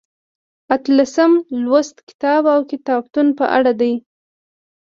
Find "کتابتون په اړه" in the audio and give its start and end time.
2.71-3.71